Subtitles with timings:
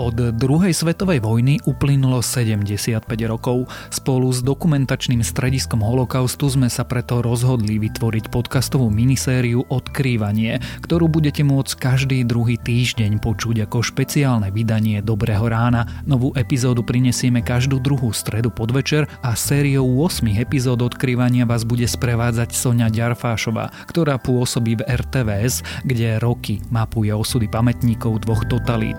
[0.00, 3.68] Od druhej svetovej vojny uplynulo 75 rokov.
[3.92, 11.44] Spolu s dokumentačným strediskom holokaustu sme sa preto rozhodli vytvoriť podcastovú minisériu Odkrývanie, ktorú budete
[11.44, 15.84] môcť každý druhý týždeň počuť ako špeciálne vydanie Dobrého rána.
[16.08, 22.56] Novú epizódu prinesieme každú druhú stredu podvečer a sériou 8 epizód Odkrývania vás bude sprevádzať
[22.56, 28.96] Sonia Ďarfášová, ktorá pôsobí v RTVS, kde roky mapuje osudy pamätníkov dvoch totalít.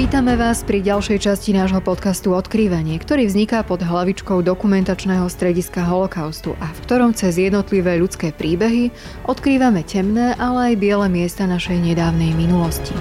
[0.00, 6.56] Vítame vás pri ďalšej časti nášho podcastu Odkrývanie, ktorý vzniká pod hlavičkou dokumentačného strediska holokaustu
[6.56, 8.96] a v ktorom cez jednotlivé ľudské príbehy
[9.28, 12.96] odkrývame temné, ale aj biele miesta našej nedávnej minulosti.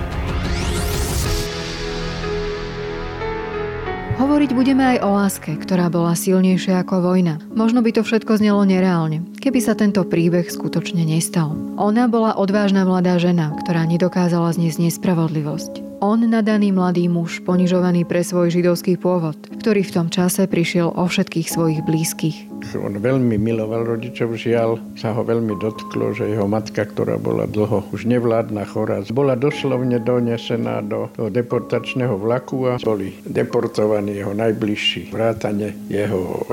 [4.20, 7.40] Hovoriť budeme aj o láske, ktorá bola silnejšia ako vojna.
[7.56, 11.56] Možno by to všetko znelo nereálne, keby sa tento príbeh skutočne nestal.
[11.80, 16.04] Ona bola odvážna mladá žena, ktorá nedokázala zniesť nespravodlivosť.
[16.04, 21.08] On nadaný mladý muž, ponižovaný pre svoj židovský pôvod, ktorý v tom čase prišiel o
[21.08, 22.49] všetkých svojich blízkych.
[22.78, 27.86] On veľmi miloval rodičov, žiaľ sa ho veľmi dotklo, že jeho matka, ktorá bola dlho
[27.92, 35.10] už nevládna chorá, bola doslovne donesená do, do deportačného vlaku a boli deportovaní jeho najbližší,
[35.10, 36.46] vrátane jeho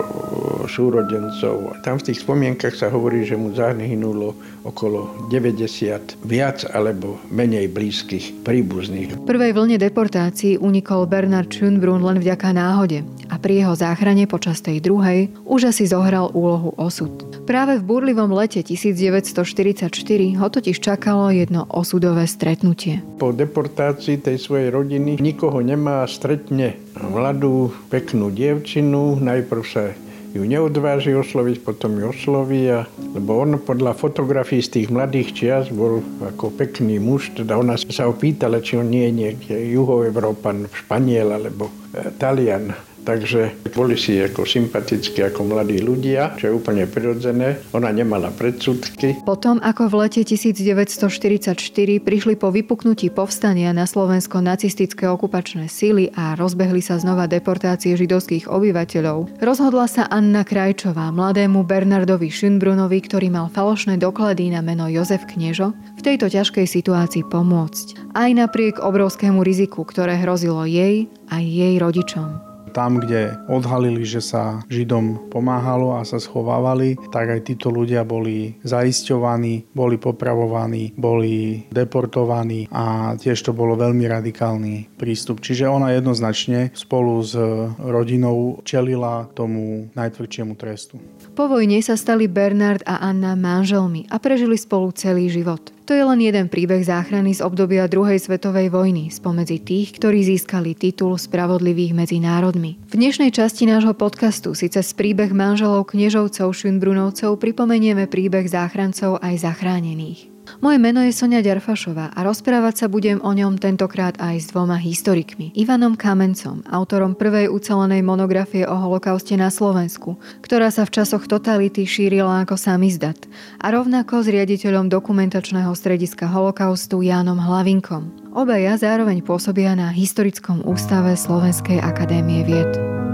[0.67, 1.79] súrodencov.
[1.87, 4.35] Tam v tých spomienkach sa hovorí, že mu zahynulo
[4.67, 9.15] okolo 90 viac alebo menej blízkych príbuzných.
[9.15, 14.59] V prvej vlne deportácií unikol Bernard Schönbrunn len vďaka náhode a pri jeho záchrane počas
[14.59, 17.09] tej druhej už asi zohral úlohu osud.
[17.49, 19.89] Práve v burlivom lete 1944
[20.37, 23.01] ho totiž čakalo jedno osudové stretnutie.
[23.17, 29.97] Po deportácii tej svojej rodiny nikoho nemá, stretne mladú, peknú dievčinu, najprv sa
[30.37, 32.85] ju neodváži osloviť, potom ju osloví, a,
[33.17, 38.05] lebo on podľa fotografií z tých mladých čias bol ako pekný muž, teda ona sa
[38.05, 42.77] ho pýtala, či on nie je niekde juhoevrópan, španiel alebo e, talian.
[43.07, 47.63] Takže boli si ako sympatickí ako mladí ľudia, čo je úplne prirodzené.
[47.71, 49.23] Ona nemala predsudky.
[49.23, 51.55] Potom, ako v lete 1944
[52.03, 58.51] prišli po vypuknutí povstania na Slovensko nacistické okupačné síly a rozbehli sa znova deportácie židovských
[58.51, 65.31] obyvateľov, rozhodla sa Anna Krajčová mladému Bernardovi Schönbrunovi, ktorý mal falošné doklady na meno Jozef
[65.31, 68.19] Kniežo, v tejto ťažkej situácii pomôcť.
[68.19, 72.46] Aj napriek obrovskému riziku, ktoré hrozilo jej a jej rodičom
[72.77, 78.61] tam, kde odhalili, že sa Židom pomáhalo a sa schovávali, tak aj títo ľudia boli
[78.69, 85.41] zaisťovaní, boli popravovaní, boli deportovaní a tiež to bolo veľmi radikálny prístup.
[85.41, 87.33] Čiže ona jednoznačne spolu s
[87.81, 91.01] rodinou čelila tomu najtvrdšiemu trestu.
[91.33, 95.76] Po vojne sa stali Bernard a Anna manželmi a prežili spolu celý život.
[95.87, 100.75] To je len jeden príbeh záchrany z obdobia druhej svetovej vojny spomedzi tých, ktorí získali
[100.75, 102.75] titul Spravodlivých medzi národmi.
[102.91, 109.47] V dnešnej časti nášho podcastu si cez príbeh manželov kniežovcov Šunbrunovcov pripomenieme príbeh záchrancov aj
[109.47, 110.36] zachránených.
[110.61, 114.81] Moje meno je Sonia Ďarfašová a rozprávať sa budem o ňom tentokrát aj s dvoma
[114.81, 115.53] historikmi.
[115.55, 121.87] Ivanom Kamencom, autorom prvej ucelenej monografie o holokauste na Slovensku, ktorá sa v časoch totality
[121.87, 123.19] šírila ako samizdat,
[123.63, 128.35] a rovnako s riaditeľom dokumentačného strediska holokaustu Jánom Hlavinkom.
[128.37, 133.06] Obaja zároveň pôsobia na Historickom ústave Slovenskej akadémie vied.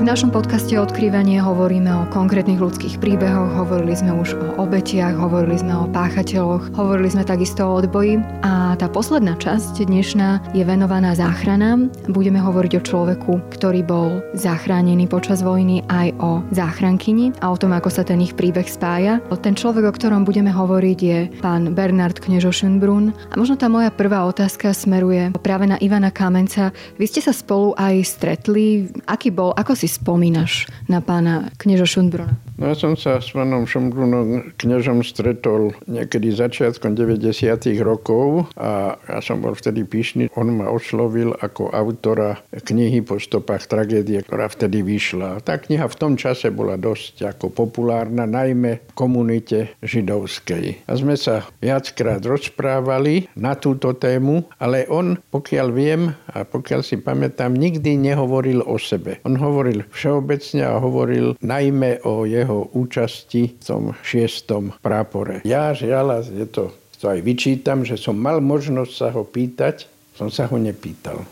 [0.00, 5.60] V našom podcaste Odkrývanie hovoríme o konkrétnych ľudských príbehoch, hovorili sme už o obetiach, hovorili
[5.60, 11.12] sme o páchateľoch, hovorili sme takisto o odboji a tá posledná časť dnešná je venovaná
[11.12, 11.92] záchranám.
[12.08, 17.76] Budeme hovoriť o človeku, ktorý bol zachránený počas vojny aj o záchrankyni a o tom,
[17.76, 19.20] ako sa ten ich príbeh spája.
[19.44, 23.12] Ten človek, o ktorom budeme hovoriť, je pán Bernard Knežo Schönbrunn.
[23.28, 26.72] A možno tá moja prvá otázka smeruje práve na Ivana Kamenca.
[26.96, 28.88] Vy ste sa spolu aj stretli.
[29.04, 32.38] Aký bol, ako si spomínaš na pána knieža Šundbruna?
[32.60, 37.32] No ja som sa s pánom Šumbrunom kniežom stretol niekedy začiatkom 90.
[37.80, 40.28] rokov a ja som bol vtedy pyšný.
[40.36, 45.40] On ma oslovil ako autora knihy po stopách tragédie, ktorá vtedy vyšla.
[45.40, 50.84] Tá kniha v tom čase bola dosť ako populárna, najmä v komunite židovskej.
[50.84, 57.00] A sme sa viackrát rozprávali na túto tému, ale on, pokiaľ viem a pokiaľ si
[57.00, 59.16] pamätám, nikdy nehovoril o sebe.
[59.24, 65.42] On hovoril všeobecne a hovoril najmä o jeho účasti v tom šiestom prápore.
[65.46, 70.28] Ja žiaľ, je to to aj vyčítam, že som mal možnosť sa ho pýtať, som
[70.28, 71.24] sa ho nepýtal.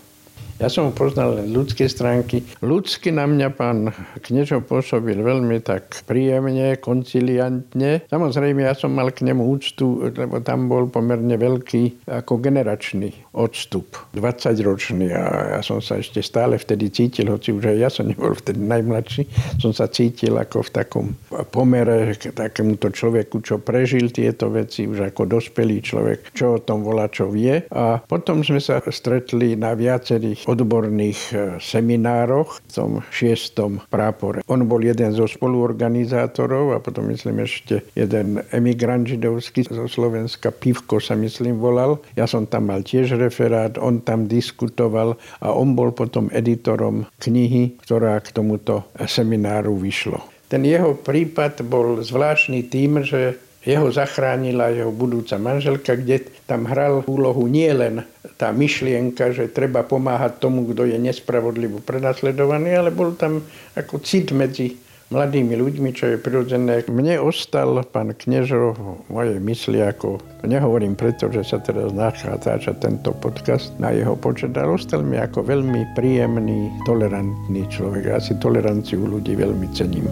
[0.58, 2.42] Ja som poznal len ľudské stránky.
[2.58, 3.94] Ľudsky na mňa pán
[4.26, 8.02] Knežo pôsobil veľmi tak príjemne, konciliantne.
[8.10, 14.10] Samozrejme, ja som mal k nemu úctu, lebo tam bol pomerne veľký ako generačný odstup.
[14.18, 18.34] 20-ročný a ja som sa ešte stále vtedy cítil, hoci už aj ja som nebol
[18.34, 19.30] vtedy najmladší,
[19.62, 21.06] som sa cítil ako v takom
[21.54, 26.82] pomere k takémuto človeku, čo prežil tieto veci, už ako dospelý človek, čo o tom
[26.82, 27.62] volá, čo vie.
[27.70, 34.40] A potom sme sa stretli na viacerých odborných e, seminároch v tom šiestom prápore.
[34.48, 40.96] On bol jeden zo spoluorganizátorov a potom myslím ešte jeden emigrant židovský zo Slovenska, Pivko
[41.04, 42.00] sa myslím volal.
[42.16, 47.76] Ja som tam mal tiež referát, on tam diskutoval a on bol potom editorom knihy,
[47.84, 50.24] ktorá k tomuto semináru vyšlo.
[50.48, 53.36] Ten jeho prípad bol zvláštny tým, že
[53.68, 58.00] jeho zachránila jeho budúca manželka, kde tam hral úlohu nielen
[58.40, 63.44] tá myšlienka, že treba pomáhať tomu, kto je nespravodlivo prenasledovaný, ale bol tam
[63.76, 64.72] ako cit medzi
[65.08, 66.84] mladými ľuďmi, čo je prirodzené.
[66.88, 73.16] Mne ostal pán Knežo v mojej mysli ako, nehovorím preto, že sa teraz nachádza tento
[73.16, 78.04] podcast na jeho počet, ale ostal mi ako veľmi príjemný, tolerantný človek.
[78.04, 80.08] Ja si toleranciu ľudí veľmi cením.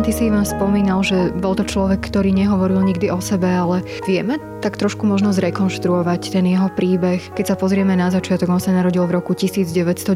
[0.00, 4.40] Ty si vám spomínal, že bol to človek, ktorý nehovoril nikdy o sebe, ale vieme
[4.64, 7.20] tak trošku možno zrekonštruovať ten jeho príbeh.
[7.36, 10.08] Keď sa pozrieme na začiatok, on sa narodil v roku 1919.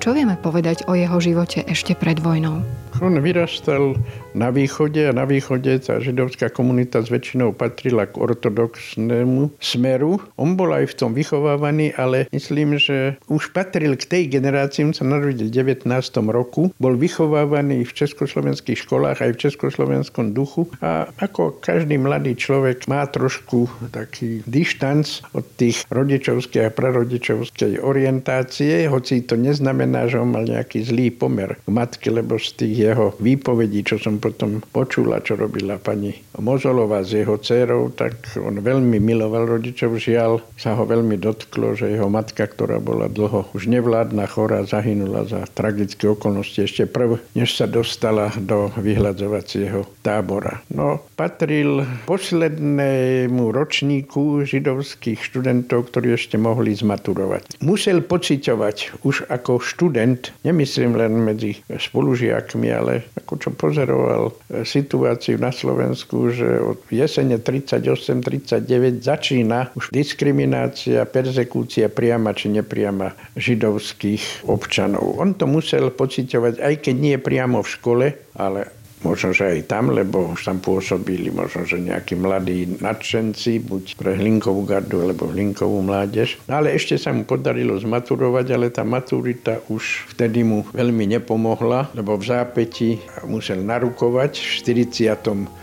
[0.00, 2.64] Čo vieme povedať o jeho živote ešte pred vojnou?
[3.04, 3.92] On vyrastal
[4.32, 10.22] na východe a na východe tá židovská komunita s väčšinou patrila k ortodoxnému smeru.
[10.38, 14.94] On bol aj v tom vychovávaný, ale myslím, že už patril k tej generácii, on
[14.94, 15.86] sa narodil v 19.
[16.30, 22.86] roku, bol vychovávaný v československých školách aj v československom duchu a ako každý mladý človek
[22.86, 30.30] má trošku taký dištanc od tých rodičovskej a prarodičovskej orientácie, hoci to neznamená, že on
[30.30, 35.24] mal nejaký zlý pomer k matke, lebo z tých jeho výpovedí, čo som potom počula,
[35.24, 39.96] čo robila pani Mozolová s jeho dcerou, tak on veľmi miloval rodičov.
[39.96, 45.24] Žiaľ sa ho veľmi dotklo, že jeho matka, ktorá bola dlho už nevládna, chorá, zahynula
[45.24, 50.60] za tragické okolnosti ešte prv, než sa dostala do vyhľadzovacieho tábora.
[50.72, 57.62] No, patril poslednému ročníku židovských študentov, ktorí ešte mohli zmaturovať.
[57.62, 65.38] Musel pociťovať už ako študent, nemyslím len medzi spolužiakmi, ale ako čo pozoroval e, situáciu
[65.38, 75.20] na Slovensku, že od jesene 38-39 začína už diskriminácia, persekúcia priama či nepriama židovských občanov.
[75.20, 79.88] On to musel pociťovať, aj keď nie priamo v škole, ale Možno, že aj tam,
[79.88, 85.80] lebo už tam pôsobili možno, že nejakí mladí nadšenci, buď pre Hlinkovú gardu, alebo Hlinkovú
[85.80, 86.36] mládež.
[86.44, 91.88] No, ale ešte sa mu podarilo zmaturovať, ale tá maturita už vtedy mu veľmi nepomohla,
[91.96, 94.50] lebo v zápäti musel narukovať v
[94.92, 95.60] 40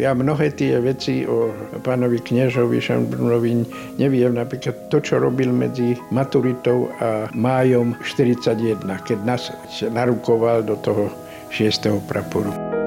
[0.00, 1.52] ja mnohé tie veci o
[1.84, 3.68] pánovi kniežovi Šambrunovi
[4.00, 4.32] neviem.
[4.32, 9.52] Napríklad to, čo robil medzi maturitou a májom 41, keď nás
[9.84, 11.12] narukoval do toho
[11.52, 12.08] 6.
[12.08, 12.79] praporu.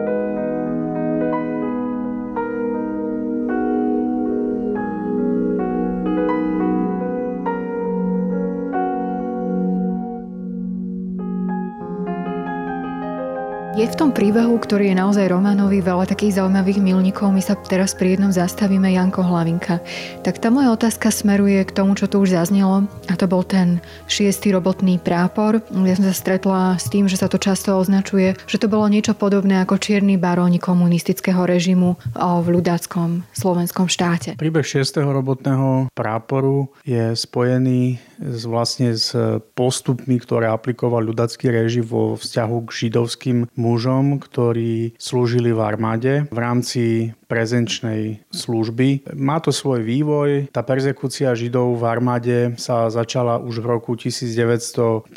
[13.73, 17.33] Je v tom príbehu, ktorý je naozaj románový, veľa takých zaujímavých milníkov.
[17.33, 19.81] My sa teraz pri jednom zastavíme Janko Hlavinka.
[20.21, 23.81] Tak tá moja otázka smeruje k tomu, čo tu už zaznelo, a to bol ten
[24.05, 25.65] šiestý robotný prápor.
[25.73, 29.17] Ja som sa stretla s tým, že sa to často označuje, že to bolo niečo
[29.17, 34.37] podobné ako čierny baróni komunistického režimu v ľudáckom slovenskom štáte.
[34.37, 39.11] Príbeh šiestého robotného práporu je spojený s, vlastne s
[39.53, 46.37] postupmi, ktoré aplikoval ľudacký režim vo vzťahu k židovským mužom, ktorí slúžili v armáde v
[46.39, 49.09] rámci prezenčnej služby.
[49.17, 50.53] Má to svoj vývoj.
[50.53, 55.09] Tá perzekúcia Židov v armáde sa začala už v roku 1939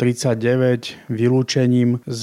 [1.12, 2.22] vylúčením z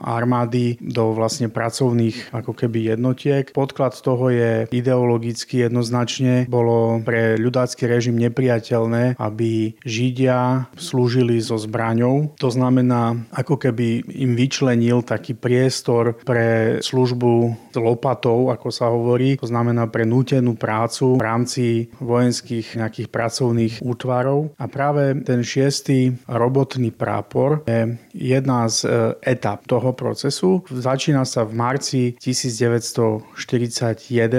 [0.00, 3.52] armády do vlastne pracovných ako keby jednotiek.
[3.52, 6.48] Podklad toho je ideologicky jednoznačne.
[6.48, 12.32] Bolo pre ľudácky režim nepriateľné, aby Židi Židia slúžili so zbraňou.
[12.40, 19.36] To znamená, ako keby im vyčlenil taký priestor pre službu s lopatou, ako sa hovorí.
[19.36, 24.56] To znamená pre nútenú prácu v rámci vojenských nejakých pracovných útvarov.
[24.56, 30.64] A práve ten šiestý robotný prápor je jedna z e, etap toho procesu.
[30.72, 33.36] Začína sa v marci 1941,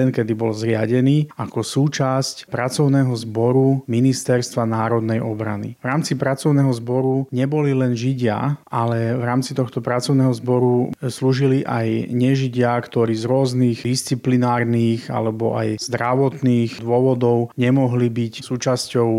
[0.09, 5.56] kedy bol zriadený ako súčasť pracovného zboru Ministerstva národnej obrany.
[5.81, 12.13] V rámci pracovného zboru neboli len Židia, ale v rámci tohto pracovného zboru slúžili aj
[12.13, 19.09] nežidia, ktorí z rôznych disciplinárnych alebo aj zdravotných dôvodov nemohli byť súčasťou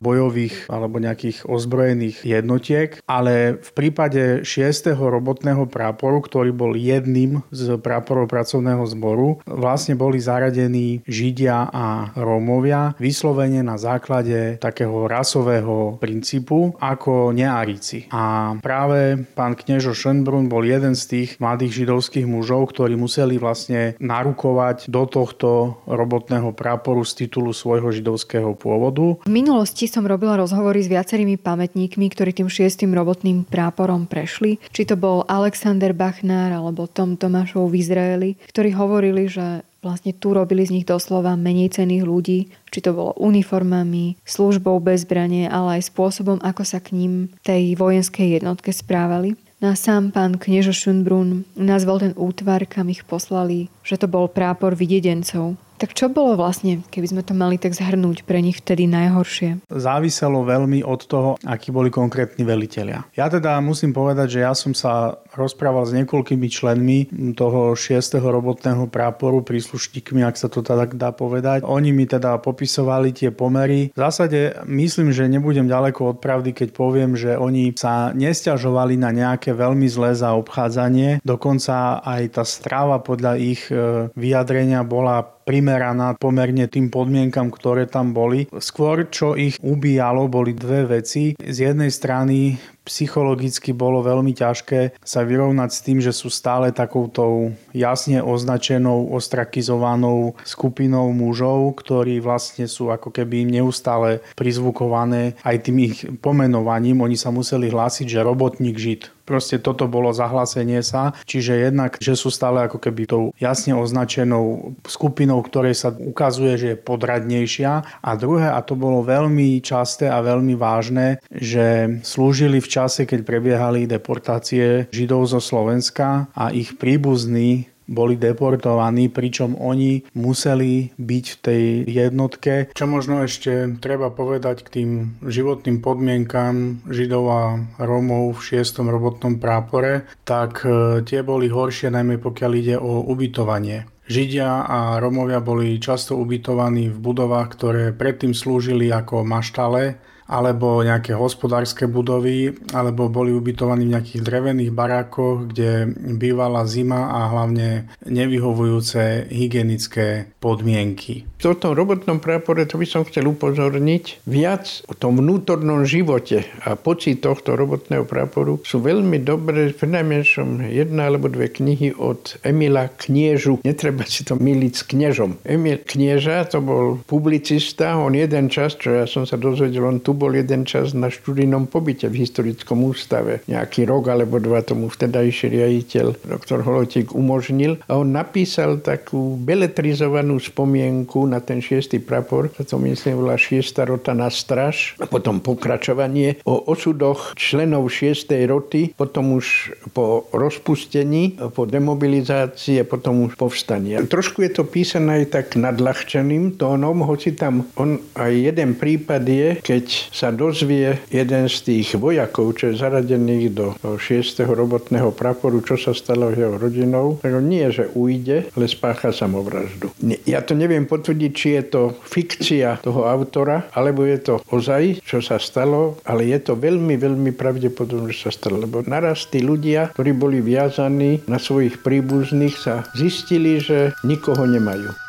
[0.00, 4.92] bojových alebo nejakých ozbrojených jednotiek, ale v prípade 6.
[4.96, 12.96] robotného práporu, ktorý bol jedným z práporov pracovného zboru, vlastne boli zaradení Židia a Rómovia
[12.96, 18.08] vyslovene na základe takého rasového princípu ako nearici.
[18.10, 23.94] A práve pán kniežo Schönbrunn bol jeden z tých mladých židovských mužov, ktorí museli vlastne
[24.00, 29.20] narukovať do tohto robotného práporu z titulu svojho židovského pôvodu.
[29.24, 34.62] V minulosti som robila rozhovory s viacerými pamätníkmi, ktorí tým šiestým robotným práporom prešli.
[34.72, 40.32] Či to bol Alexander Bachnár alebo Tom Tomášov v Izraeli, ktorí hovorili, že vlastne tu
[40.32, 45.78] robili z nich doslova menej cených ľudí, či to bolo uniformami, službou bez zbranie, ale
[45.78, 49.36] aj spôsobom, ako sa k ním tej vojenskej jednotke správali.
[49.62, 54.26] No a sám pán kniežo Šunbrun nazval ten útvar, kam ich poslali, že to bol
[54.26, 55.56] prápor videdencov.
[55.74, 59.66] Tak čo bolo vlastne, keby sme to mali tak zhrnúť pre nich vtedy najhoršie?
[59.66, 63.02] Záviselo veľmi od toho, akí boli konkrétni velitelia.
[63.18, 66.98] Ja teda musím povedať, že ja som sa rozprával s niekoľkými členmi
[67.34, 68.22] toho 6.
[68.22, 71.66] robotného práporu, príslušníkmi, ak sa to tak dá povedať.
[71.66, 73.90] Oni mi teda popisovali tie pomery.
[73.90, 79.10] V zásade myslím, že nebudem ďaleko od pravdy, keď poviem, že oni sa nestiažovali na
[79.10, 81.20] nejaké veľmi zlé zaobchádzanie.
[81.26, 88.16] Dokonca aj tá stráva podľa ich e, vyjadrenia bola primeraná pomerne tým podmienkam, ktoré tam
[88.16, 88.48] boli.
[88.50, 91.36] Skôr, čo ich ubíjalo, boli dve veci.
[91.36, 97.56] Z jednej strany psychologicky bolo veľmi ťažké sa vyrovnať s tým, že sú stále takoutou
[97.72, 105.98] jasne označenou, ostrakizovanou skupinou mužov, ktorí vlastne sú ako keby neustále prizvukované aj tým ich
[106.20, 107.00] pomenovaním.
[107.00, 109.08] Oni sa museli hlásiť, že robotník žid.
[109.24, 114.76] Proste toto bolo zahlásenie sa, čiže jednak, že sú stále ako keby tou jasne označenou
[114.84, 118.04] skupinou, ktorej sa ukazuje, že je podradnejšia.
[118.04, 123.22] A druhé, a to bolo veľmi časté a veľmi vážne, že slúžili v čase, keď
[123.22, 131.38] prebiehali deportácie Židov zo Slovenska a ich príbuzní boli deportovaní, pričom oni museli byť v
[131.44, 132.52] tej jednotke.
[132.72, 134.90] Čo možno ešte treba povedať k tým
[135.20, 137.42] životným podmienkam Židov a
[137.76, 138.80] Rómov v 6.
[138.88, 143.84] robotnom prápore, tak e, tie boli horšie najmä pokiaľ ide o ubytovanie.
[144.04, 149.96] Židia a Rómovia boli často ubytovaní v budovách, ktoré predtým slúžili ako maštale
[150.28, 157.30] alebo nejaké hospodárske budovy, alebo boli ubytovaní v nejakých drevených barákoch, kde bývala zima a
[157.30, 161.28] hlavne nevyhovujúce hygienické podmienky.
[161.44, 166.72] V tom robotnom prápore to by som chcel upozorniť viac o tom vnútornom živote a
[166.72, 173.60] pocit tohto robotného práporu sú veľmi dobré, najmenšom jedna alebo dve knihy od Emila Kniežu.
[173.60, 175.36] Netreba si to miliť s kniežom.
[175.44, 180.13] Emil Knieža to bol publicista, on jeden čas, čo ja som sa dozvedel, on tu
[180.14, 183.42] bol jeden čas na študijnom pobyte v historickom ústave.
[183.50, 187.82] Nejaký rok alebo dva tomu vtedajší riaditeľ, doktor Holotík, umožnil.
[187.90, 192.50] A on napísal takú beletrizovanú spomienku na ten šiestý prapor.
[192.54, 194.96] To myslím bola šiesta rota na straž.
[195.02, 202.88] A potom pokračovanie o osudoch členov šiestej roty, potom už po rozpustení, po demobilizácii a
[202.88, 203.98] potom už povstanie.
[204.06, 209.48] Trošku je to písané aj tak nadľahčeným tónom, hoci tam on aj jeden prípad je,
[209.60, 214.44] keď sa dozvie jeden z tých vojakov, čo je zaradených do 6.
[214.44, 219.92] robotného praporu, čo sa stalo jeho rodinou, tak nie, že ujde, ale spácha samovraždu.
[220.26, 225.20] Ja to neviem potvrdiť, či je to fikcia toho autora, alebo je to ozaj, čo
[225.20, 228.60] sa stalo, ale je to veľmi, veľmi pravdepodobné, že sa stalo.
[228.64, 235.03] Lebo naraz tí ľudia, ktorí boli viazaní na svojich príbuzných, sa zistili, že nikoho nemajú.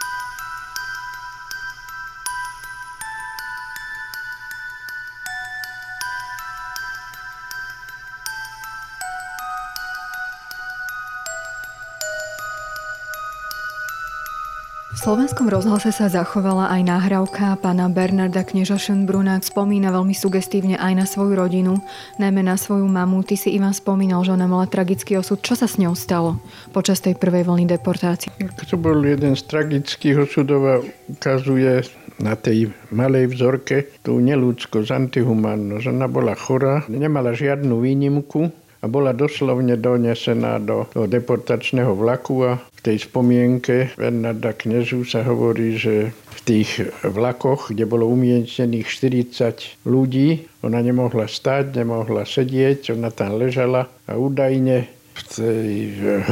[15.05, 19.37] Slovenskom rozhlase sa zachovala aj nahrávka pána Bernarda Kneža Schönbruna.
[19.37, 21.77] Spomína veľmi sugestívne aj na svoju rodinu,
[22.17, 23.21] najmä na svoju mamu.
[23.21, 25.45] Ty si Ivan spomínal, že ona mala tragický osud.
[25.45, 26.41] Čo sa s ňou stalo
[26.73, 28.33] počas tej prvej vlny deportácie?
[28.65, 31.85] To bol jeden z tragických osudov a ukazuje
[32.17, 35.85] na tej malej vzorke tú neludskosť, antihumánnosť.
[35.85, 42.61] Ona bola chorá, nemala žiadnu výnimku, a bola doslovne donesená do, do deportačného vlaku a
[42.61, 49.89] v tej spomienke Bernarda Knežu sa hovorí, že v tých vlakoch, kde bolo umiestnených 40
[49.89, 55.71] ľudí, ona nemohla stať, nemohla sedieť, ona tam ležala a údajne v tej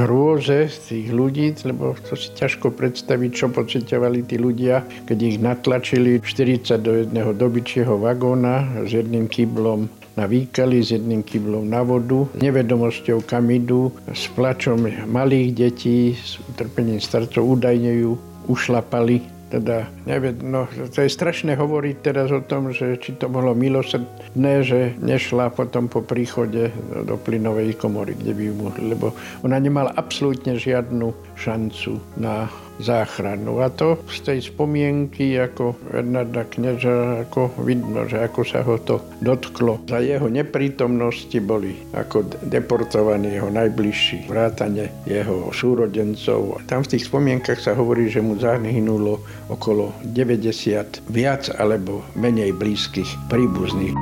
[0.05, 6.21] hrôze tých ľudí, lebo to si ťažko predstaviť, čo pocitovali tí ľudia, keď ich natlačili
[6.21, 12.29] 40 do jedného dobyčieho vagóna s jedným kyblom na výkali s jedným kyblom na vodu,
[12.37, 18.11] nevedomosťou kam idú, s plačom malých detí, s utrpením starcov údajne ju
[18.47, 19.33] ušlapali.
[19.53, 24.65] Teda, neviem, no, to je strašné hovoriť teraz o tom, že či to bolo milosrdné,
[24.65, 26.73] že nešla potom po príchode
[27.05, 29.13] do, plynovej komory, kde by ju mohli, lebo
[29.45, 32.49] ona nemala absolútne žiadnu šancu na
[32.79, 33.61] záchranu.
[33.61, 39.01] A to z tej spomienky ako Bernarda Kneža ako vidno, že ako sa ho to
[39.21, 39.81] dotklo.
[39.85, 46.61] Za jeho neprítomnosti boli ako deportovaní jeho najbližší, vrátane jeho súrodencov.
[46.65, 53.09] Tam v tých spomienkach sa hovorí, že mu zahynulo okolo 90 viac alebo menej blízkych
[53.29, 53.95] príbuzných.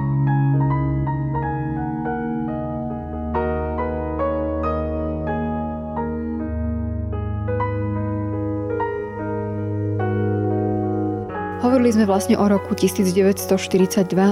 [11.81, 13.41] Hovorili sme vlastne o roku 1942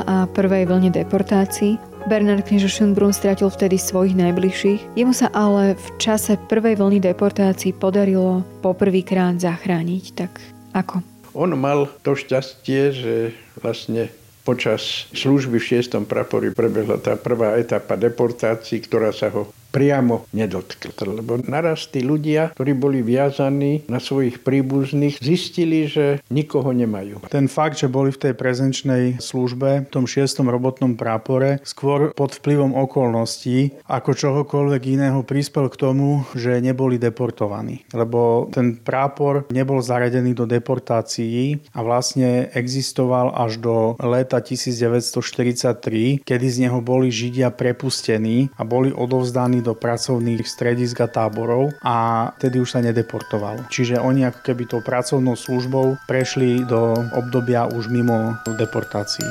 [0.06, 1.82] a prvej vlne deportácií.
[2.06, 4.94] Bernard knieža Schönbrunn stratil vtedy svojich najbližších.
[4.94, 10.03] Jemu sa ale v čase prvej vlny deportácií podarilo poprvýkrát zachrániť.
[10.13, 10.38] Tak
[10.77, 11.01] ako?
[11.34, 13.13] On mal to šťastie, že
[13.58, 14.13] vlastne
[14.46, 16.06] počas služby v 6.
[16.06, 20.91] prapori prebehla tá prvá etapa deportácií, ktorá sa ho priamo nedotkl.
[21.21, 27.21] Lebo naraz tí ľudia, ktorí boli viazaní na svojich príbuzných, zistili, že nikoho nemajú.
[27.29, 32.33] Ten fakt, že boli v tej prezenčnej službe, v tom šiestom robotnom prápore, skôr pod
[32.35, 37.86] vplyvom okolností, ako čohokoľvek iného prispel k tomu, že neboli deportovaní.
[37.93, 46.45] Lebo ten prápor nebol zaradený do deportácií a vlastne existoval až do leta 1943, kedy
[46.49, 52.60] z neho boli Židia prepustení a boli odovzdaní do pracovných stredísk a táborov a tedy
[52.60, 53.67] už sa nedeportovalo.
[53.69, 59.28] Čiže oni ako keby tou pracovnou službou prešli do obdobia už mimo deportácií.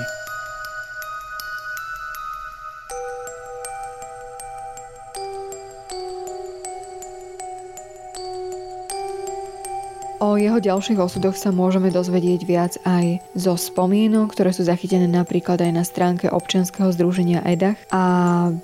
[10.19, 15.63] O jeho ďalších osudoch sa môžeme dozvedieť viac aj zo spomienok, ktoré sú zachytené napríklad
[15.63, 17.87] aj na stránke občianskeho združenia EDACH.
[17.95, 18.03] A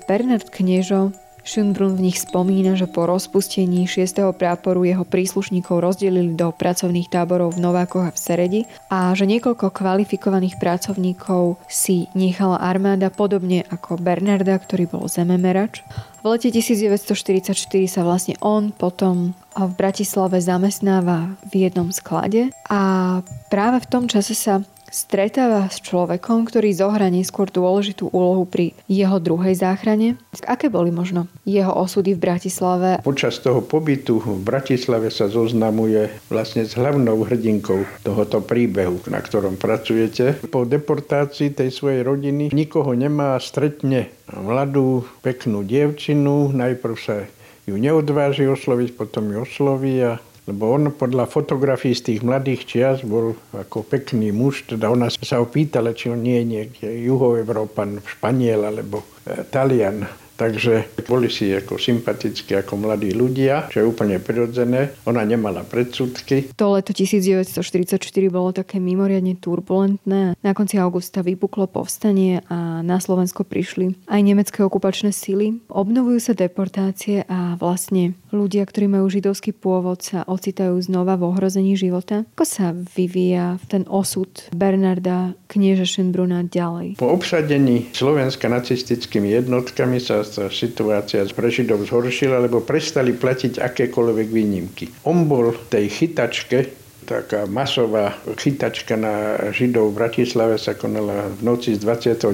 [0.03, 4.33] Bernard Kniežo Schönbrunn v nich spomína, že po rozpustení 6.
[4.33, 9.69] práporu jeho príslušníkov rozdelili do pracovných táborov v Novákoch a v Seredi a že niekoľko
[9.69, 15.85] kvalifikovaných pracovníkov si nechala armáda podobne ako Bernarda, ktorý bol zememerač.
[16.25, 17.53] V lete 1944
[17.85, 23.21] sa vlastne on potom v Bratislave zamestnáva v jednom sklade a
[23.53, 29.17] práve v tom čase sa stretáva s človekom, ktorý zohra neskôr dôležitú úlohu pri jeho
[29.17, 30.15] druhej záchrane.
[30.45, 33.01] Aké boli možno jeho osudy v Bratislave?
[33.01, 39.57] Počas toho pobytu v Bratislave sa zoznamuje vlastne s hlavnou hrdinkou tohoto príbehu, na ktorom
[39.57, 40.37] pracujete.
[40.49, 47.25] Po deportácii tej svojej rodiny nikoho nemá, stretne mladú, peknú dievčinu, najprv sa
[47.65, 52.97] ju neodváži osloviť, potom ju osloví a lebo on podľa fotografií z tých mladých čias
[53.01, 58.05] bol ako pekný muž, teda ona sa ho pýtala, či on nie je niekde juhoevrópan,
[58.05, 60.24] Španiel alebo e, Talian.
[60.35, 64.91] Takže boli si ako sympatickí ako mladí ľudia, čo je úplne prirodzené.
[65.07, 66.51] Ona nemala predsudky.
[66.59, 67.95] To leto 1944
[68.27, 70.35] bolo také mimoriadne turbulentné.
[70.35, 75.63] Na konci augusta vypuklo povstanie a na Slovensko prišli aj nemecké okupačné sily.
[75.71, 81.79] Obnovujú sa deportácie a vlastne ľudia, ktorí majú židovský pôvod, sa ocitajú znova v ohrození
[81.79, 82.27] života.
[82.35, 86.99] Ako sa vyvíja ten osud Bernarda knieža Schönbruna ďalej?
[86.99, 94.85] Po obsadení Slovenska nacistickými jednotkami sa situácia pre Židov zhoršila, lebo prestali platiť akékoľvek výnimky.
[95.05, 101.41] On bol v tej chytačke taká masová chytačka na Židov v Bratislave sa konala v
[101.45, 102.33] noci z 29.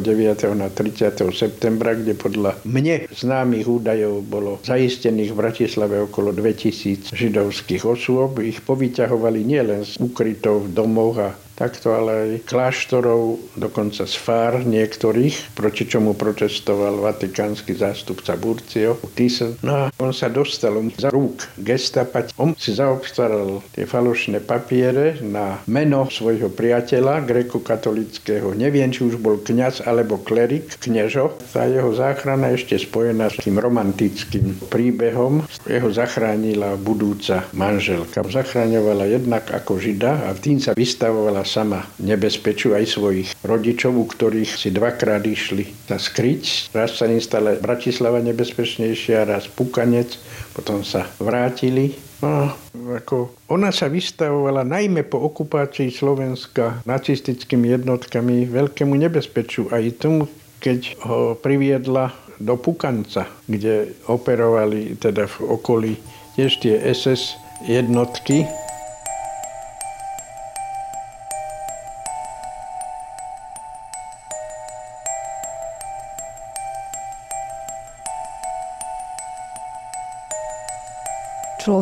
[0.56, 1.12] na 30.
[1.36, 8.40] septembra, kde podľa mne známych údajov bolo zaistených v Bratislave okolo 2000 židovských osôb.
[8.40, 11.30] Ich povyťahovali nielen z ukrytov v domoch a
[11.62, 19.62] takto ale aj kláštorov, dokonca z fár niektorých, proti čomu protestoval vatikánsky zástupca Burcio, Thyssen.
[19.62, 22.26] No a on sa dostal za rúk gestapa.
[22.42, 28.58] On si zaobstaral tie falošné papiere na meno svojho priateľa, grekokatolického.
[28.58, 31.38] Neviem, či už bol kňaz alebo klerik, kňažo.
[31.54, 35.46] Tá jeho záchrana ešte spojená s tým romantickým príbehom.
[35.70, 38.26] Jeho zachránila budúca manželka.
[38.26, 44.56] Zachráňovala jednak ako žida a tým sa vystavovala sama nebezpečiu aj svojich rodičov, u ktorých
[44.56, 46.72] si dvakrát išli sa skryť.
[46.72, 50.16] Raz sa im stala Bratislava nebezpečnejšia, raz Pukanec,
[50.56, 52.00] potom sa vrátili.
[52.22, 52.54] No,
[52.96, 60.30] ako ona sa vystavovala najmä po okupácii Slovenska nacistickými jednotkami veľkému nebezpečiu aj tomu,
[60.62, 65.92] keď ho priviedla do Pukanca, kde operovali teda v okolí
[66.38, 68.46] tiež tie SS jednotky.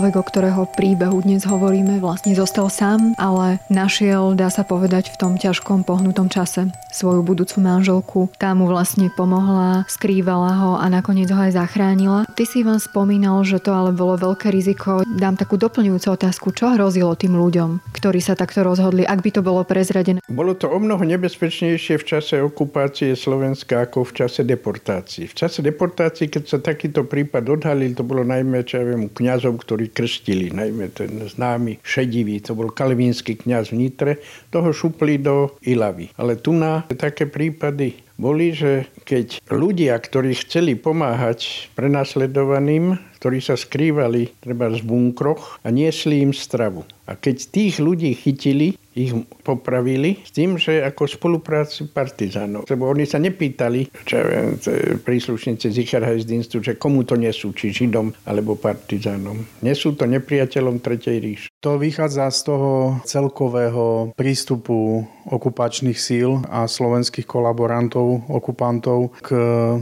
[0.10, 5.22] Človek, o ktorého príbehu dnes hovoríme, vlastne zostal sám, ale našiel, dá sa povedať, v
[5.22, 8.20] tom ťažkom pohnutom čase svoju budúcu manželku.
[8.42, 12.26] Tá mu vlastne pomohla, skrývala ho a nakoniec ho aj zachránila.
[12.34, 15.06] Ty si vám spomínal, že to ale bolo veľké riziko.
[15.06, 19.46] Dám takú doplňujúcu otázku, čo hrozilo tým ľuďom, ktorí sa takto rozhodli, ak by to
[19.46, 20.26] bolo prezradené?
[20.26, 25.30] Bolo to o mnoho nebezpečnejšie v čase okupácie Slovenska ako v čase deportácií.
[25.30, 29.62] V čase deportácií, keď sa takýto prípad odhalil, to bolo najmä, čo ja viem, kňazov,
[29.62, 34.14] ktorí krstili, najmä ten známy šedivý, to bol kalvínsky kňaz v Nitre,
[34.48, 36.16] toho šupli do Ilavy.
[36.16, 43.60] Ale tu na také prípady boli, že keď ľudia, ktorí chceli pomáhať prenasledovaným, ktorí sa
[43.60, 46.88] skrývali treba v bunkroch a niesli im stravu.
[47.04, 49.16] A keď tých ľudí chytili, ich
[49.48, 52.68] popravili s tým, že ako spolupráci partizánov.
[52.68, 54.60] Lebo oni sa nepýtali, čo ja viem,
[55.00, 59.48] príslušníci Sicherheitsdienstu, že komu to nesú, či Židom alebo partizánom.
[59.64, 61.42] Nesú to nepriateľom Tretej ríš.
[61.64, 62.72] To vychádza z toho
[63.04, 69.30] celkového prístupu okupačných síl a slovenských kolaborantov, okupantov k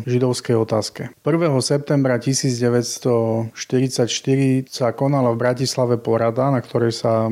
[0.03, 1.01] židovskej otázke.
[1.23, 1.62] 1.
[1.63, 3.56] septembra 1944
[4.67, 7.32] sa konala v Bratislave porada, na ktorej sa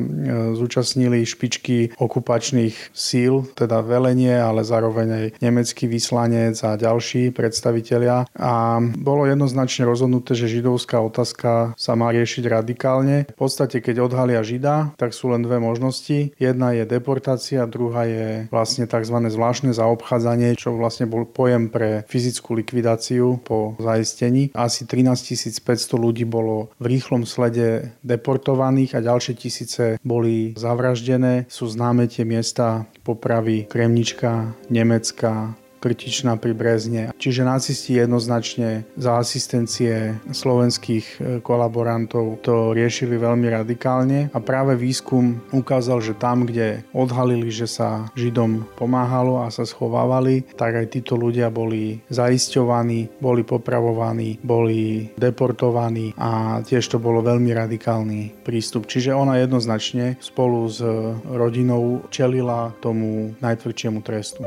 [0.56, 8.24] zúčastnili špičky okupačných síl, teda velenie, ale zároveň aj nemecký vyslanec a ďalší predstavitelia.
[8.36, 13.28] A bolo jednoznačne rozhodnuté, že židovská otázka sa má riešiť radikálne.
[13.28, 16.32] V podstate, keď odhalia Žida, tak sú len dve možnosti.
[16.40, 19.16] Jedna je deportácia, druhá je vlastne tzv.
[19.28, 24.54] zvláštne zaobchádzanie, čo vlastne bol pojem pre fyzickú likvidáciu po zaistení.
[24.56, 31.50] Asi 13 500 ľudí bolo v rýchlom slede deportovaných a ďalšie tisíce boli zavraždené.
[31.50, 35.54] Sú známe tie miesta popravy Kremnička, Nemecka,
[35.86, 37.14] Krtičná pri Brezne.
[37.14, 45.38] Čiže nacisti jednoznačne za asistencie slovenských e, kolaborantov to riešili veľmi radikálne a práve výskum
[45.54, 51.14] ukázal, že tam, kde odhalili, že sa Židom pomáhalo a sa schovávali, tak aj títo
[51.14, 58.90] ľudia boli zaisťovaní, boli popravovaní, boli deportovaní a tiež to bolo veľmi radikálny prístup.
[58.90, 60.82] Čiže ona jednoznačne spolu s
[61.30, 64.42] rodinou čelila tomu najtvrdšiemu trestu.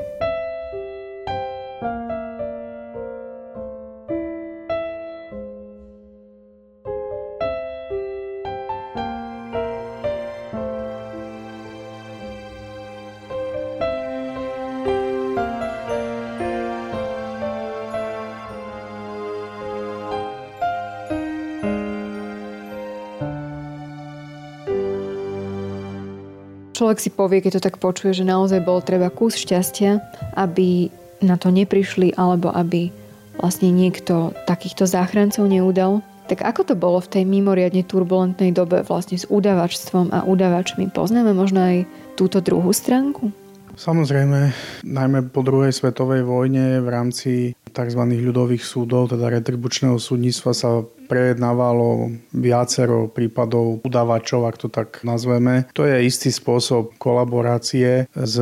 [26.99, 30.03] Človek si povie, keď to tak počuje, že naozaj bol treba kus šťastia,
[30.35, 30.91] aby
[31.23, 32.91] na to neprišli alebo aby
[33.39, 36.03] vlastne niekto takýchto záchrancov neudal.
[36.27, 40.91] Tak ako to bolo v tej mimoriadne turbulentnej dobe vlastne s udavačstvom a udavačmi?
[40.91, 41.87] Poznáme možno aj
[42.19, 43.31] túto druhú stránku?
[43.79, 44.51] Samozrejme,
[44.83, 47.31] najmä po druhej svetovej vojne v rámci
[47.71, 48.01] tzv.
[48.11, 55.63] ľudových súdov, teda retribučného súdnictva sa prejednávalo viacero prípadov udavačov, ak to tak nazveme.
[55.79, 58.35] To je istý spôsob kolaborácie s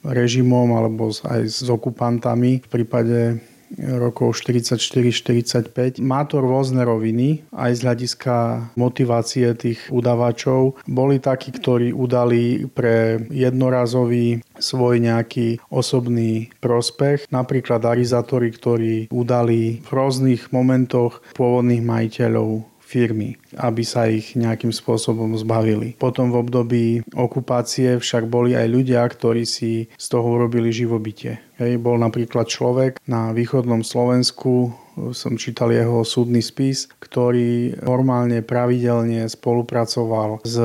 [0.00, 3.44] režimom alebo aj s okupantami v prípade
[3.78, 5.98] rokov 44-45.
[6.02, 8.36] Má to rôzne roviny, aj z hľadiska
[8.78, 10.78] motivácie tých udávačov.
[10.86, 17.30] Boli takí, ktorí udali pre jednorazový svoj nejaký osobný prospech.
[17.30, 25.34] Napríklad arizátori, ktorí udali v rôznych momentoch pôvodných majiteľov firmy, aby sa ich nejakým spôsobom
[25.34, 25.98] zbavili.
[25.98, 31.42] Potom v období okupácie však boli aj ľudia, ktorí si z toho urobili živobytie.
[31.58, 34.70] Hej, bol napríklad človek na východnom Slovensku,
[35.12, 40.56] som čítal jeho súdny spis, ktorý normálne pravidelne spolupracoval s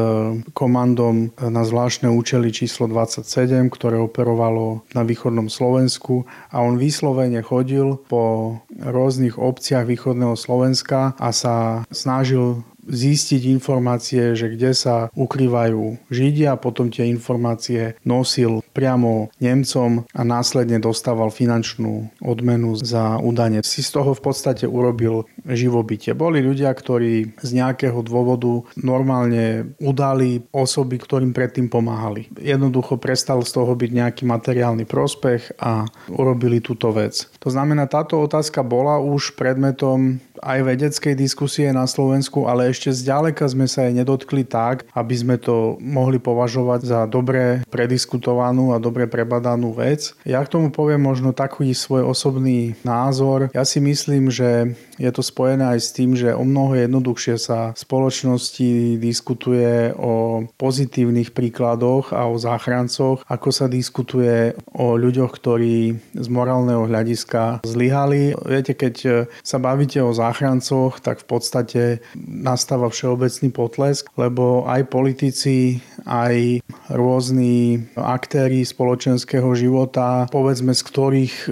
[0.54, 6.30] komandom na zvláštne účely číslo 27, ktoré operovalo na východnom Slovensku.
[6.54, 14.50] A on vyslovene chodil po rôznych obciach východného Slovenska a sa snažil zistiť informácie, že
[14.50, 22.76] kde sa ukrývajú Židia potom tie informácie nosil priamo Nemcom a následne dostával finančnú odmenu
[22.76, 23.62] za udanie.
[23.62, 26.18] Si z toho v podstate urobil živobytie.
[26.18, 32.30] Boli ľudia, ktorí z nejakého dôvodu normálne udali osoby, ktorým predtým pomáhali.
[32.38, 37.30] Jednoducho prestal z toho byť nejaký materiálny prospech a urobili túto vec.
[37.40, 43.44] To znamená, táto otázka bola už predmetom aj vedeckej diskusie na Slovensku, ale ešte zďaleka
[43.52, 49.06] sme sa aj nedotkli tak, aby sme to mohli považovať za dobre prediskutovanú a dobre
[49.06, 50.16] prebadanú vec.
[50.24, 53.52] Ja k tomu poviem možno taký svoj osobný názor.
[53.52, 57.72] Ja si myslím, že je to spojené aj s tým, že o mnoho jednoduchšie sa
[57.72, 65.96] v spoločnosti diskutuje o pozitívnych príkladoch a o záchrancoch, ako sa diskutuje o ľuďoch, ktorí
[66.20, 68.36] z morálneho hľadiska zlyhali.
[68.44, 71.82] Viete, keď sa bavíte o záchrancoch, tak v podstate
[72.20, 76.60] nastáva všeobecný potlesk, lebo aj politici, aj
[76.92, 81.50] rôzni aktéry spoločenského života, povedzme z ktorých e,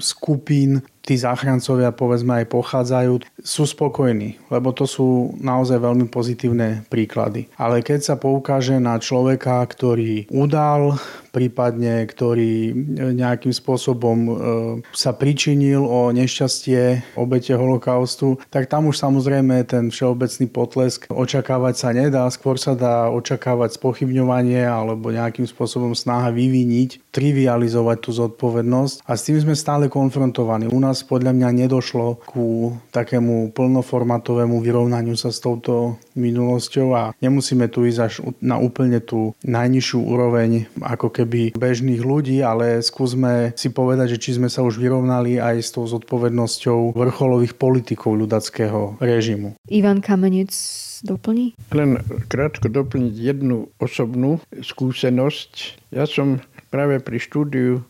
[0.00, 3.12] skupín tí záchrancovia povedzme aj pochádzajú,
[3.42, 7.50] sú spokojní, lebo to sú naozaj veľmi pozitívne príklady.
[7.58, 10.96] Ale keď sa poukáže na človeka, ktorý udal,
[11.32, 12.76] prípadne ktorý
[13.16, 14.32] nejakým spôsobom e,
[14.92, 21.90] sa pričinil o nešťastie obete holokaustu, tak tam už samozrejme ten všeobecný potlesk očakávať sa
[21.96, 29.12] nedá, skôr sa dá očakávať spochybňovanie alebo nejakým spôsobom snaha vyviniť, trivializovať tú zodpovednosť a
[29.16, 30.68] s tým sme stále konfrontovaní.
[30.68, 37.72] U nás podľa mňa nedošlo ku takému plnoformatovému vyrovnaniu sa s touto minulosťou a nemusíme
[37.72, 38.14] tu ísť až
[38.44, 41.21] na úplne tú najnižšiu úroveň ako keby
[41.54, 45.84] bežných ľudí, ale skúsme si povedať, že či sme sa už vyrovnali aj s tou
[45.86, 49.54] zodpovednosťou vrcholových politikov ľudackého režimu.
[49.68, 50.52] Ivan Kamenec
[51.02, 51.58] doplní?
[51.74, 51.98] Len
[52.30, 55.82] krátko doplniť jednu osobnú skúsenosť.
[55.92, 56.40] Ja som
[56.72, 57.84] práve pri štúdiu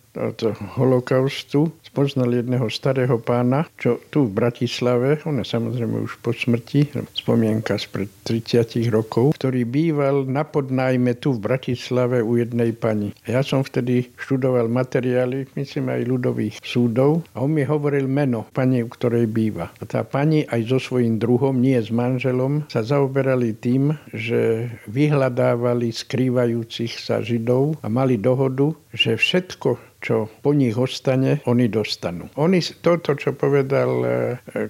[0.77, 6.89] holokaustu spoznal jedného starého pána, čo tu v Bratislave, on je samozrejme už po smrti,
[7.13, 13.13] spomienka spred 30 rokov, ktorý býval na podnájme tu v Bratislave u jednej pani.
[13.29, 18.81] Ja som vtedy študoval materiály, myslím aj ľudových súdov a on mi hovoril meno pani,
[18.81, 19.69] u ktorej býva.
[19.77, 25.93] A tá pani aj so svojím druhom, nie s manželom, sa zaoberali tým, že vyhľadávali
[25.93, 32.27] skrývajúcich sa Židov a mali dohodu, že všetko, čo po nich ostane, oni dostanú.
[32.35, 34.11] Oni, toto, čo povedal e,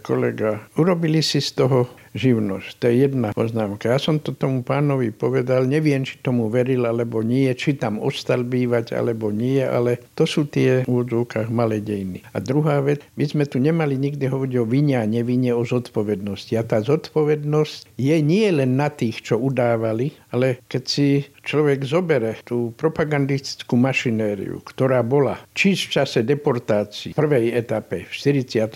[0.04, 2.68] kolega, urobili si z toho živnosť.
[2.78, 3.88] To je jedna poznámka.
[3.88, 8.44] Ja som to tomu pánovi povedal, neviem, či tomu veril alebo nie, či tam ostal
[8.44, 12.20] bývať alebo nie, ale to sú tie v úvodzovkách malé dejiny.
[12.36, 16.52] A druhá vec, my sme tu nemali nikdy hovoriť o vine a nevine, o zodpovednosti.
[16.60, 21.08] A tá zodpovednosť je nie len na tých, čo udávali, ale keď si
[21.42, 28.12] človek zobere tú propagandistickú mašinériu, ktorá bola či v čase deportácií v prvej etape v
[28.12, 28.72] 42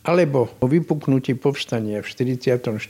[0.00, 2.80] alebo po vypuknutí povstania v 44.,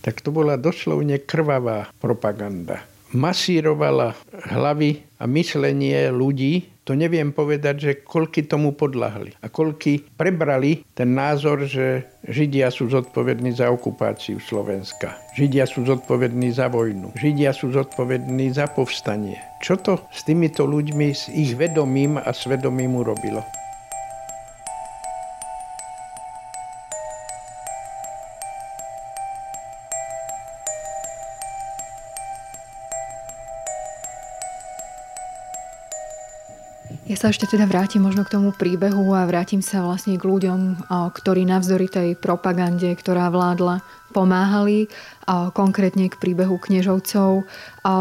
[0.00, 2.80] tak to bola doslovne krvavá propaganda.
[3.12, 4.12] Masírovala
[4.52, 11.12] hlavy a myslenie ľudí, to neviem povedať, že koľky tomu podľahli a koľky prebrali ten
[11.12, 15.20] názor, že Židia sú zodpovední za okupáciu Slovenska.
[15.36, 17.12] Židia sú zodpovední za vojnu.
[17.12, 19.36] Židia sú zodpovední za povstanie.
[19.60, 23.44] Čo to s týmito ľuďmi, s ich vedomím a svedomím urobilo?
[37.18, 41.42] Sa ešte teda vrátim možno k tomu príbehu a vrátim sa vlastne k ľuďom, ktorí
[41.50, 43.82] navzdory tej propagande, ktorá vládla,
[44.14, 44.86] pomáhali,
[45.26, 47.42] konkrétne k príbehu kniežovcov.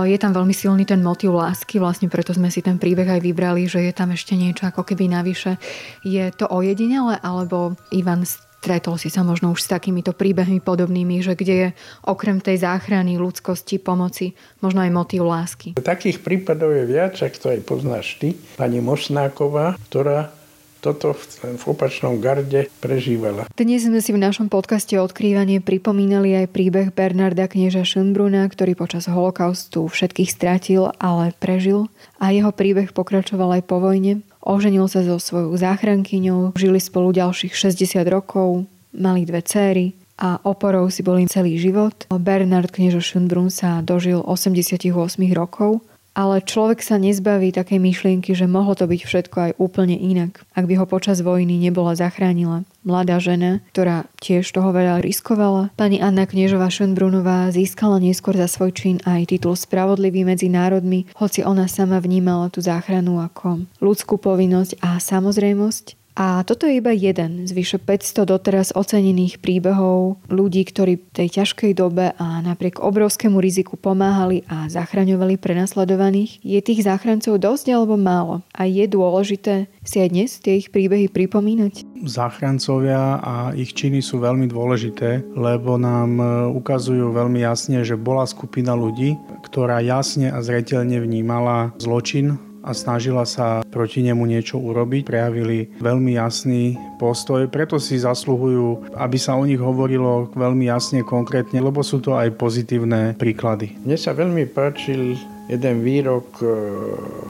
[0.06, 3.66] Je tam veľmi silný ten motiv lásky, vlastne preto sme si ten príbeh aj vybrali,
[3.66, 5.58] že je tam ešte niečo ako keby navyše.
[6.06, 8.22] Je to ojedinele, alebo Ivan
[8.68, 11.68] Stretol si sa možno už s takýmito príbehmi podobnými, že kde je
[12.04, 15.80] okrem tej záchrany, ľudskosti, pomoci, možno aj motív lásky.
[15.80, 18.36] Takých prípadov je viac, ak to aj poznáš ty.
[18.60, 20.36] Pani Mosnáková, ktorá
[20.84, 23.48] toto v, v opačnom garde prežívala.
[23.56, 29.08] Dnes sme si v našom podcaste Odkrývanie pripomínali aj príbeh Bernarda knieža Schönbruna, ktorý počas
[29.08, 31.88] holokaustu všetkých stratil, ale prežil.
[32.20, 34.27] A jeho príbeh pokračoval aj po vojne.
[34.48, 38.64] Oženil sa so svojou záchrankyňou, žili spolu ďalších 60 rokov,
[38.96, 42.08] mali dve céry a oporou si boli celý život.
[42.08, 44.88] Bernard kniežo Schönbrunn sa dožil 88
[45.36, 45.84] rokov
[46.18, 50.66] ale človek sa nezbaví takej myšlienky, že mohlo to byť všetko aj úplne inak, ak
[50.66, 52.66] by ho počas vojny nebola zachránila.
[52.82, 55.70] Mladá žena, ktorá tiež toho veľa riskovala.
[55.78, 61.46] Pani Anna Kniežová Šenbrunová získala neskôr za svoj čin aj titul Spravodlivý medzi národmi, hoci
[61.46, 66.07] ona sama vnímala tú záchranu ako ľudskú povinnosť a samozrejmosť.
[66.18, 71.30] A toto je iba jeden z vyše 500 doteraz ocenených príbehov ľudí, ktorí v tej
[71.30, 76.42] ťažkej dobe a napriek obrovskému riziku pomáhali a zachraňovali prenasledovaných.
[76.42, 78.42] Je tých záchrancov dosť alebo málo?
[78.58, 81.86] A je dôležité si aj dnes tie ich príbehy pripomínať?
[82.10, 88.26] Záchrancovia a ich činy sú veľmi dôležité, lebo nám e, ukazujú veľmi jasne, že bola
[88.26, 89.14] skupina ľudí,
[89.46, 95.08] ktorá jasne a zretelne vnímala zločin a snažila sa proti nemu niečo urobiť.
[95.08, 101.64] Prejavili veľmi jasný postoj, preto si zasluhujú, aby sa o nich hovorilo veľmi jasne, konkrétne,
[101.64, 103.80] lebo sú to aj pozitívne príklady.
[103.88, 105.16] Mne sa veľmi páčil
[105.48, 106.46] jeden výrok e,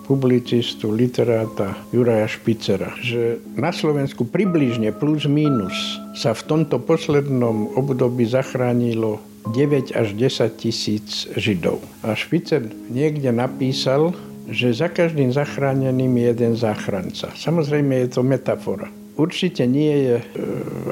[0.10, 8.26] publicistu, literáta Juraja Špicera, že na Slovensku približne plus minus sa v tomto poslednom období
[8.26, 9.21] zachránilo
[9.54, 11.80] 9 až 10 tisíc Židov.
[12.04, 14.12] A Špicer niekde napísal,
[14.47, 17.36] že za každým zachráneným je jeden záchranca.
[17.36, 18.88] Samozrejme je to metafora.
[19.17, 20.25] Určite nie je e,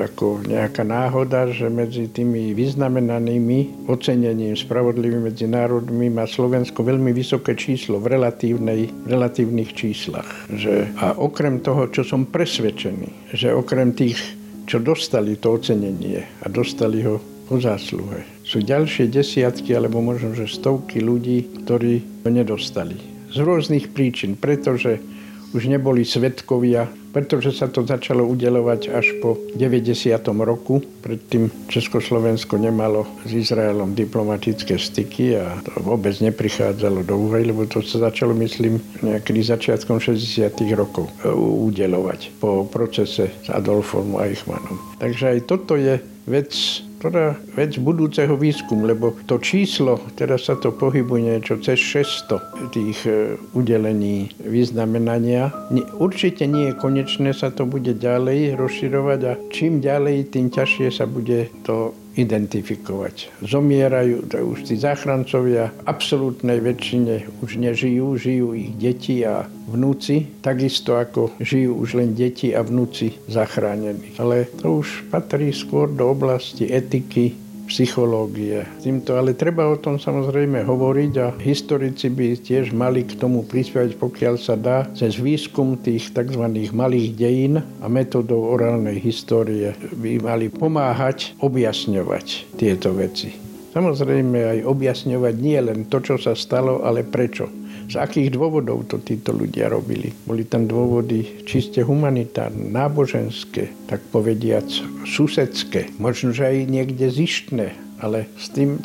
[0.01, 7.53] ako nejaká náhoda, že medzi tými vyznamenanými ocenením spravodlivým medzi národmi má Slovensko veľmi vysoké
[7.53, 10.25] číslo v, relatívnej, relatívnych číslach.
[10.49, 14.17] Že, a okrem toho, čo som presvedčený, že okrem tých,
[14.65, 20.49] čo dostali to ocenenie a dostali ho po zásluhe, sú ďalšie desiatky alebo možno, že
[20.49, 25.03] stovky ľudí, ktorí to nedostali z rôznych príčin, pretože
[25.51, 30.11] už neboli svetkovia, pretože sa to začalo udelovať až po 90.
[30.43, 30.83] roku.
[30.99, 37.79] Predtým Československo nemalo s Izraelom diplomatické styky a to vôbec neprichádzalo do úvahy, lebo to
[37.79, 40.51] sa začalo, myslím, nejakým začiatkom 60.
[40.75, 44.75] rokov e, udelovať po procese s Adolfom Eichmannom.
[44.99, 46.51] Takže aj toto je vec
[46.99, 52.99] ktorá vec budúceho výskumu, lebo to číslo, teraz sa to pohybuje niečo cez 600 tých
[53.08, 55.51] e, udelení vyznamenania.
[55.99, 61.05] Určite nie je konečné, sa to bude ďalej rozširovať a čím ďalej, tým ťažšie sa
[61.10, 63.43] bude to identifikovať.
[63.43, 70.95] Zomierajú už tí záchrancovia, v absolútnej väčšine už nežijú, žijú ich deti a vnúci, takisto
[70.95, 74.15] ako žijú už len deti a vnúci zachránení.
[74.15, 78.63] Ale to už patrí skôr do oblasti etiky, psychológie.
[78.82, 83.97] Týmto, ale treba o tom samozrejme hovoriť a historici by tiež mali k tomu prispievať,
[83.97, 86.45] pokiaľ sa dá, cez výskum tých tzv.
[86.71, 93.34] malých dejín a metodou orálnej histórie by mali pomáhať objasňovať tieto veci.
[93.75, 99.01] Samozrejme aj objasňovať nie len to, čo sa stalo, ale prečo z akých dôvodov to
[99.01, 100.13] títo ľudia robili.
[100.25, 104.65] Boli tam dôvody čiste humanitárne, náboženské, tak povediac
[105.05, 107.67] susedské, možno, že aj niekde zištné,
[108.01, 108.81] ale s tým,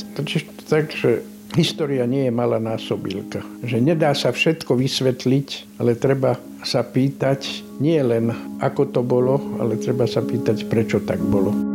[0.69, 1.25] tak, že
[1.59, 3.43] história nie je malá násobilka.
[3.67, 9.81] Že nedá sa všetko vysvetliť, ale treba sa pýtať nie len ako to bolo, ale
[9.81, 11.70] treba sa pýtať, prečo tak bolo.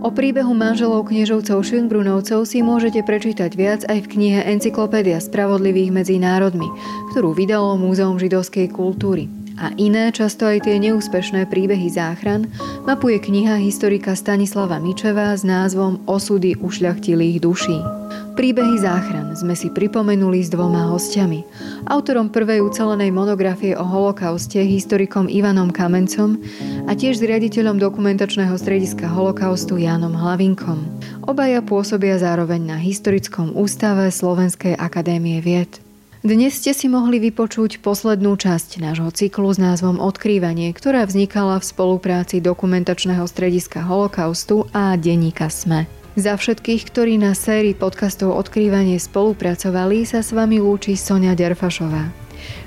[0.00, 6.16] O príbehu manželov kniežovcov Schönbrunovcov si môžete prečítať viac aj v knihe Encyklopédia spravodlivých medzi
[6.16, 6.64] národmi,
[7.12, 9.28] ktorú vydalo Múzeum židovskej kultúry.
[9.60, 12.48] A iné, často aj tie neúspešné príbehy záchran,
[12.88, 17.99] mapuje kniha historika Stanislava Mičeva s názvom Osudy ušľachtilých duší.
[18.40, 21.44] Príbehy záchran sme si pripomenuli s dvoma hostiami.
[21.92, 26.40] Autorom prvej ucelenej monografie o holokauste, historikom Ivanom Kamencom
[26.88, 30.80] a tiež s riaditeľom dokumentačného strediska holokaustu Jánom Hlavinkom.
[31.28, 35.76] Obaja pôsobia zároveň na Historickom ústave Slovenskej akadémie vied.
[36.24, 41.68] Dnes ste si mohli vypočuť poslednú časť nášho cyklu s názvom Odkrývanie, ktorá vznikala v
[41.76, 45.99] spolupráci dokumentačného strediska holokaustu a denníka SME.
[46.18, 52.10] Za všetkých, ktorí na sérii podcastov Odkrývanie spolupracovali, sa s vami lúči Sonia Derfašová.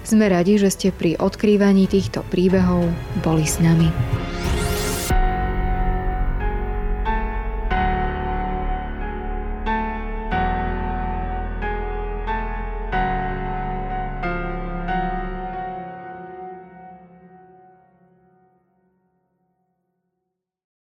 [0.08, 2.88] Sme radi, že ste pri odkrývaní týchto príbehov
[3.20, 3.92] boli s nami.